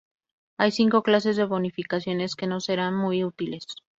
[0.57, 3.67] Hay cinco clases de bonificaciones, que nos serán muy útiles.